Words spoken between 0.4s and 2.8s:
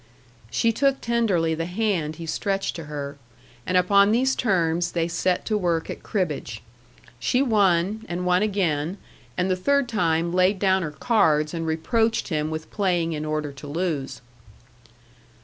She took tenderly the hand he stretched